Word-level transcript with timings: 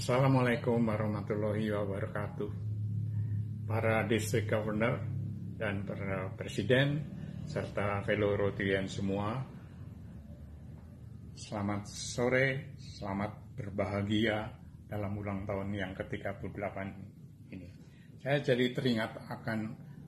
Assalamualaikum 0.00 0.80
warahmatullahi 0.88 1.76
wabarakatuh. 1.76 2.48
Para 3.68 4.00
district 4.08 4.48
governor 4.48 4.96
dan 5.60 5.84
para 5.84 6.32
presiden 6.40 7.04
serta 7.44 8.00
fellow 8.08 8.32
Rotarian 8.32 8.88
semua, 8.88 9.44
selamat 11.36 11.84
sore, 11.84 12.72
selamat 12.80 13.52
berbahagia 13.60 14.48
dalam 14.88 15.20
ulang 15.20 15.44
tahun 15.44 15.68
yang 15.68 15.92
ke-38 15.92 16.76
ini. 17.52 17.68
Saya 18.24 18.40
jadi 18.40 18.72
teringat 18.72 19.20
akan 19.28 19.58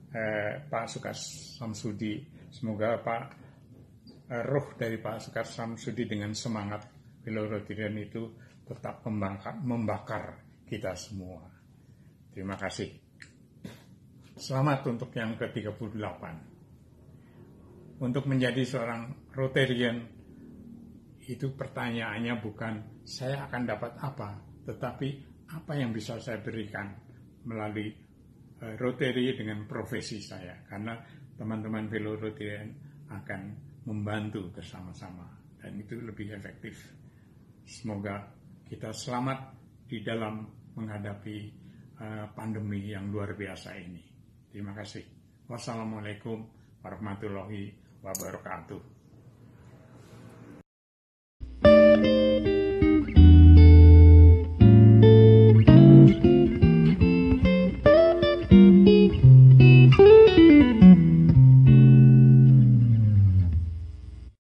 eh, 0.09 0.57
Pak 0.73 0.89
Sukas 0.89 1.21
Samsudi. 1.61 2.17
Semoga 2.49 2.97
Pak 2.97 3.23
eh, 4.25 4.41
roh 4.41 4.73
dari 4.73 4.97
Pak 4.97 5.21
Sukas 5.21 5.53
Samsudi 5.53 6.09
dengan 6.09 6.33
semangat 6.33 6.81
fellow 7.21 7.45
Rotarian 7.45 7.93
itu 8.01 8.52
tetap 8.63 9.03
membakar, 9.63 10.39
kita 10.63 10.95
semua. 10.95 11.43
Terima 12.33 12.57
kasih. 12.57 12.89
Selamat 14.33 14.81
untuk 14.89 15.13
yang 15.13 15.37
ke-38. 15.37 16.23
Untuk 18.01 18.25
menjadi 18.25 18.65
seorang 18.65 19.29
Rotarian, 19.29 20.01
itu 21.23 21.53
pertanyaannya 21.53 22.33
bukan 22.41 23.05
saya 23.05 23.45
akan 23.47 23.61
dapat 23.63 23.93
apa, 24.01 24.29
tetapi 24.65 25.07
apa 25.53 25.73
yang 25.77 25.93
bisa 25.93 26.17
saya 26.17 26.41
berikan 26.41 26.91
melalui 27.45 27.93
uh, 28.59 28.75
Rotary 28.75 29.37
dengan 29.37 29.63
profesi 29.69 30.19
saya. 30.19 30.65
Karena 30.65 30.97
teman-teman 31.37 31.87
fellow 31.87 32.17
Rotarian 32.17 32.73
akan 33.13 33.41
membantu 33.85 34.49
bersama-sama 34.49 35.27
dan 35.61 35.79
itu 35.79 35.99
lebih 35.99 36.33
efektif. 36.33 36.75
Semoga 37.63 38.42
kita 38.73 38.89
selamat 38.89 39.53
di 39.85 40.01
dalam 40.01 40.49
menghadapi 40.73 41.37
uh, 42.01 42.25
pandemi 42.33 42.89
yang 42.89 43.13
luar 43.13 43.37
biasa 43.37 43.77
ini. 43.77 44.01
Terima 44.49 44.73
kasih. 44.73 45.05
Wassalamualaikum 45.45 46.41
warahmatullahi 46.81 47.69
wabarakatuh. 48.01 49.02